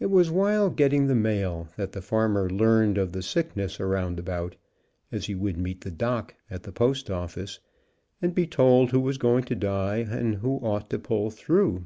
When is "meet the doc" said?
5.58-6.34